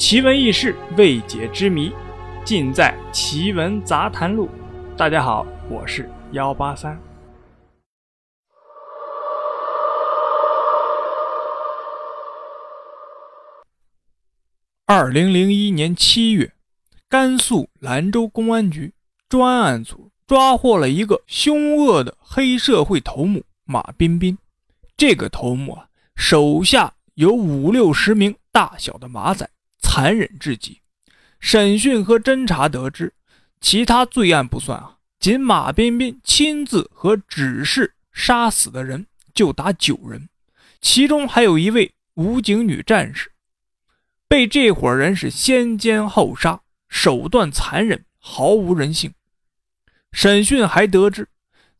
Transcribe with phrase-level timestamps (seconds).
[0.00, 1.92] 奇闻异事、未解之谜，
[2.42, 4.48] 尽在《奇闻杂谈录》。
[4.96, 6.98] 大家好，我是幺八三。
[14.86, 16.50] 二零零一年七月，
[17.06, 18.94] 甘肃兰州公安局
[19.28, 24.38] 专案组抓获了一个凶恶的黑社会头目马彬彬。
[24.96, 29.46] 这个头目啊，手下有五六十名大小的马仔。
[29.90, 30.80] 残忍至极。
[31.40, 33.12] 审讯和侦查得知，
[33.60, 40.28] 其他罪案不算啊，仅马彬彬亲自和指示杀死的人就达九人，
[40.80, 43.32] 其中还有一位武警女战士，
[44.28, 49.12] 被这伙人是先奸后杀，手段残忍，毫无人性。
[50.12, 51.26] 审讯还得知，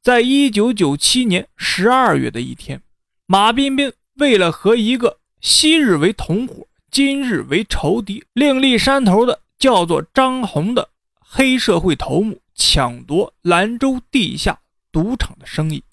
[0.02, 2.82] 在一九九七年十二月的一天，
[3.26, 6.66] 马彬彬为了和一个昔日为同伙。
[6.90, 10.88] 今日为仇敌，另立山头的叫做张红的
[11.20, 14.58] 黑社会头目抢夺兰州地下
[14.90, 15.84] 赌场的生意。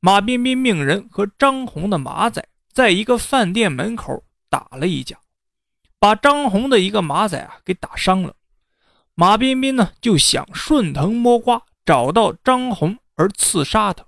[0.00, 5.18] 马彬彬命人和张红的马仔在一个饭店门口打了一架，
[5.98, 8.34] 把张红的一个马仔啊给打伤了。
[9.14, 14.06] 马彬彬呢就想顺藤摸瓜找到张红而刺杀他，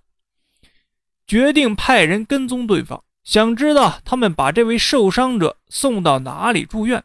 [1.26, 3.04] 决定派人跟踪对方。
[3.28, 7.04] 想知道他们把这位受伤者送到哪里住院？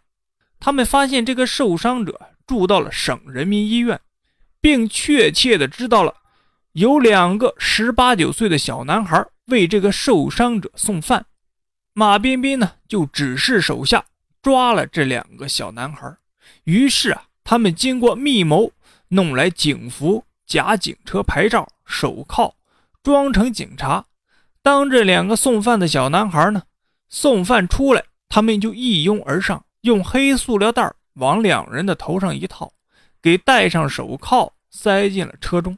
[0.57, 3.99] 他们发现这个受伤者住到了省人民医院，
[4.61, 6.15] 并确切的知道了
[6.71, 11.25] 有两个十八九岁的小男孩为这个受伤者送饭。
[11.91, 14.05] 马彬彬呢就指示手下
[14.41, 16.15] 抓了这两个小男孩。
[16.63, 18.71] 于是啊，他们经过密谋，
[19.09, 22.55] 弄来警服、假警车牌照、手铐，
[23.03, 24.05] 装成警察。
[24.63, 26.63] 当这两个送饭的小男孩呢
[27.09, 32.73] 送饭出来，他们就一拥而上，用黑塑料袋往两人的头上一套，
[33.21, 35.77] 给戴上手铐，塞进了车中，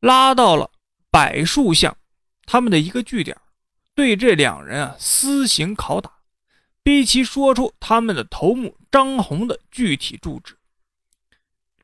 [0.00, 0.70] 拉到了
[1.10, 1.94] 柏树巷
[2.46, 3.36] 他们的一个据点，
[3.94, 6.10] 对这两人啊私刑拷打，
[6.82, 10.56] 逼其说出他们的头目张红的具体住址。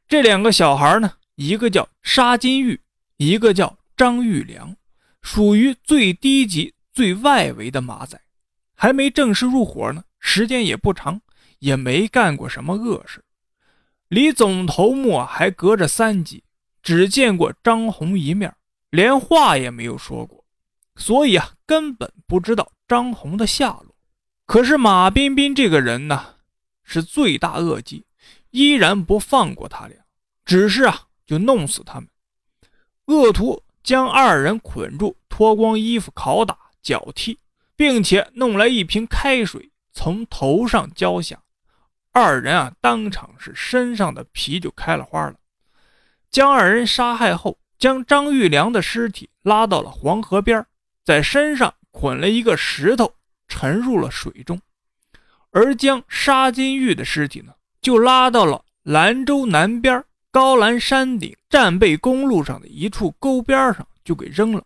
[0.07, 2.81] 这两个小孩呢，一个叫沙金玉，
[3.17, 4.75] 一个叫张玉良。
[5.31, 8.19] 属于最低级、最外围的马仔，
[8.75, 11.21] 还没正式入伙呢，时间也不长，
[11.59, 13.23] 也没干过什么恶事，
[14.09, 16.43] 离总头目还隔着三级，
[16.83, 18.57] 只见过张红一面，
[18.89, 20.43] 连话也没有说过，
[20.97, 23.95] 所以啊，根本不知道张红的下落。
[24.47, 26.37] 可是马彬彬这个人呢，
[26.83, 28.07] 是罪大恶极，
[28.51, 29.99] 依然不放过他俩，
[30.47, 32.09] 只是啊，就弄死他们，
[33.05, 33.63] 恶徒。
[33.89, 37.39] 将二人捆住，脱光衣服，拷打、脚踢，
[37.75, 41.43] 并且弄来一瓶开水从头上浇下。
[42.13, 45.37] 二人啊，当场是身上的皮就开了花了。
[46.31, 50.63] 将二人杀害后，将张玉良的尸体拉到了黄河边，
[51.03, 53.15] 在身上捆了一个石头，
[53.49, 54.61] 沉入了水中。
[55.51, 60.05] 而将沙金玉的尸体呢，就拉到了兰州南边。
[60.39, 64.63] 高兰山顶战备公路上的一处沟边上就给扔了。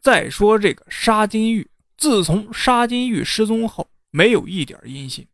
[0.00, 1.68] 再说这个沙金玉，
[1.98, 5.28] 自从沙金玉失踪后，没有一点音信。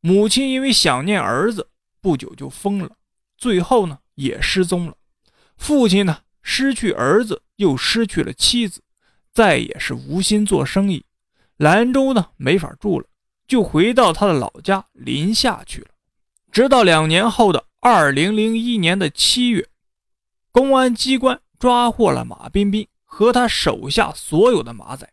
[0.00, 1.68] 母亲因为想念儿子，
[2.00, 2.90] 不久就疯了，
[3.38, 4.96] 最后呢也失踪了。
[5.56, 8.82] 父亲呢失去儿子，又失去了妻子，
[9.32, 11.04] 再也是无心做生意。
[11.58, 13.06] 兰州呢没法住了，
[13.46, 15.90] 就回到他的老家临夏去了。
[16.50, 17.66] 直到两年后的。
[17.86, 19.68] 二零零一年的七月，
[20.50, 25.06] 公安机关抓获了马彬彬和他手下所有的马仔，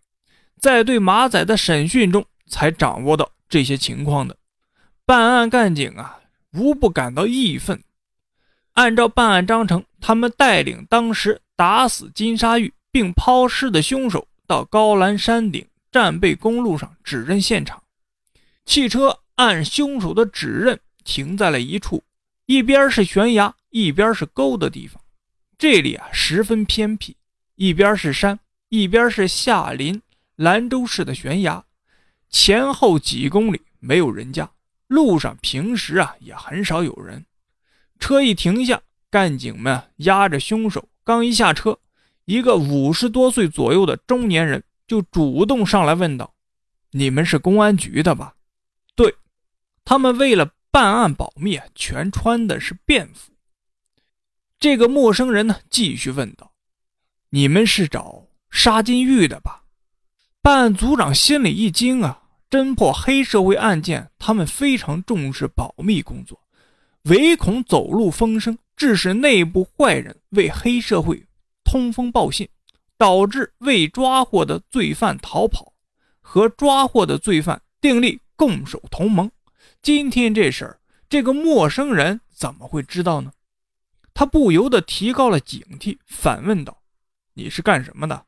[0.57, 4.37] 在对马仔的审讯中，才掌握到这些情况的。
[5.05, 6.21] 办案干警啊，
[6.53, 7.83] 无不感到义愤。
[8.75, 17.83] 按照办案章程，他们带领当时打死金沙玉并抛尸的凶手到高兰山顶战备公路上指认现场。
[18.63, 22.01] 汽车按凶手的指认停在了一处。
[22.51, 25.01] 一边是悬崖，一边是沟的地方，
[25.57, 27.15] 这里啊十分偏僻。
[27.55, 28.37] 一边是山，
[28.67, 30.01] 一边是下临
[30.35, 31.63] 兰州市的悬崖，
[32.29, 34.51] 前后几公里没有人家，
[34.87, 37.25] 路上平时啊也很少有人。
[37.99, 41.79] 车一停下，干警们押着凶手，刚一下车，
[42.25, 46.33] 一个五十多岁左右的中年人就主动上来问道
[46.91, 48.35] ：“你们是公安局的吧？”
[48.93, 49.15] 对，
[49.85, 50.51] 他们为了。
[50.71, 53.33] 办案保密，全穿的是便服。
[54.57, 56.53] 这个陌生人呢，继续问道
[57.29, 59.63] ：“你们是找沙金玉的吧？”
[60.41, 66.39] 办案组长心里一惊啊，侦破黑社会案件，他们非常重视保密工作，
[67.03, 71.25] 唯恐走漏风声，致使内部坏人为黑社会
[71.63, 72.47] 通风报信，
[72.97, 75.73] 导致未抓获的罪犯逃跑，
[76.21, 79.29] 和抓获的罪犯订立共守同盟。
[79.81, 80.79] 今天这事儿，
[81.09, 83.31] 这个陌生人怎么会知道呢？
[84.13, 86.83] 他不由得提高了警惕，反问道
[87.33, 88.27] ：“你是干什么的？”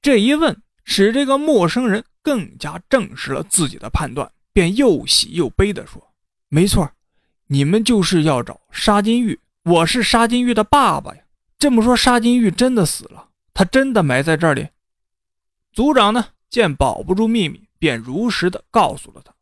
[0.00, 6.14] 这一问，使这个陌生人更加证实了自己的判断，便又喜又悲地说
[6.48, 6.88] ：“没错，
[7.48, 11.22] 你们就是要找沙金玉，我是沙金玉的爸爸呀。
[11.58, 13.30] 这么说，沙金玉真的死了？
[13.52, 14.68] 他真的埋在这里？”
[15.74, 19.33] 组长呢，见保不住秘密，便如实的告诉了他：“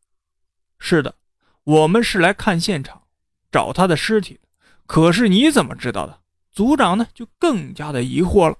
[0.85, 1.15] 是的，
[1.63, 3.03] 我们是来看现场，
[3.49, 4.41] 找他的尸体。”
[4.85, 6.19] 可是你怎么知道的？
[6.51, 8.57] 组长呢，就更加的疑惑了。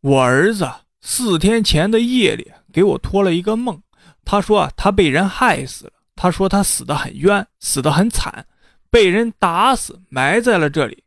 [0.00, 0.68] 我儿子
[1.00, 3.80] 四天前的夜里给我托了一个梦，
[4.24, 5.92] 他说他被人害死了。
[6.16, 8.44] 他说他死得很冤，死得很惨，
[8.90, 11.04] 被人打死埋在了这里，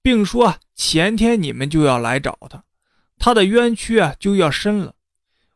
[0.00, 2.64] 并说前天你们就要来找他，
[3.18, 4.94] 他的冤屈啊就要深了。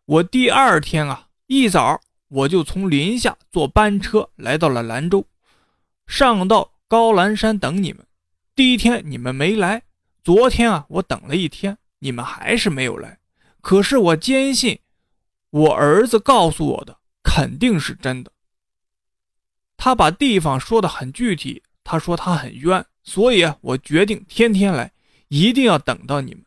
[0.05, 1.99] 我第二天啊一早
[2.29, 5.27] 我就从临夏坐班车来到了兰州，
[6.07, 6.73] 上到。
[6.91, 8.07] 高兰山等你们，
[8.55, 9.83] 第一天你们没来，
[10.25, 13.19] 昨天啊我等了一天，你们还是没有来。
[13.61, 14.79] 可是我坚信，
[15.51, 18.33] 我儿子告诉我的肯定是真的。
[19.77, 24.91] 他把地方说的很具体，他说他很冤，所以啊我决定天天来，
[25.29, 26.43] 一定要等到你们。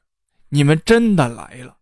[0.50, 1.77] 你们真的来了。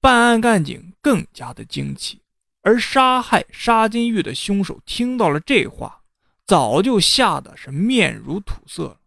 [0.00, 2.21] 办案干警更加的惊奇，
[2.62, 6.00] 而杀害沙金玉的凶手听到了这话。
[6.44, 8.98] 早就吓得是面如土色。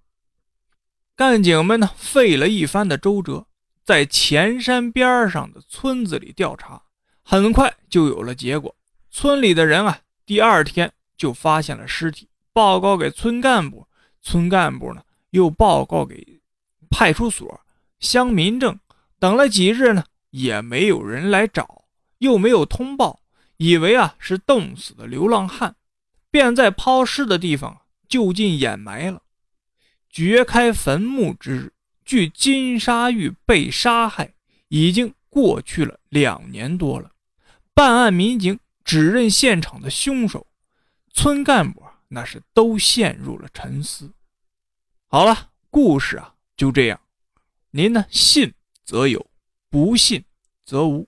[1.15, 3.45] 干警们呢，费了一番的周折，
[3.83, 6.81] 在前山边上的村子里调查，
[7.23, 8.73] 很快就有了结果。
[9.11, 13.87] 村里的人啊，第二天就发现了尸体，报告给村干部，
[14.21, 16.41] 村干部呢又报告给
[16.89, 17.61] 派出所、
[17.99, 18.79] 乡民政。
[19.19, 21.85] 等了几日呢，也没有人来找，
[22.17, 23.21] 又没有通报，
[23.57, 25.75] 以为啊是冻死的流浪汉。
[26.31, 29.23] 便在抛尸的地方就近掩埋了。
[30.09, 31.73] 掘开坟墓之日，
[32.03, 34.33] 距金沙玉被杀害
[34.67, 37.11] 已经过去了两年多了。
[37.73, 40.45] 办案民警指认现场的凶手，
[41.13, 44.11] 村干部那是都陷入了沉思。
[45.07, 46.99] 好了，故事啊就这样。
[47.71, 48.53] 您呢，信
[48.83, 49.25] 则有，
[49.69, 50.21] 不信
[50.65, 51.07] 则无。